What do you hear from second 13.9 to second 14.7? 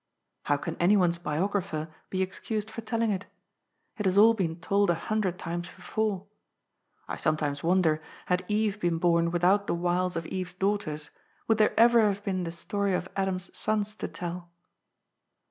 to tell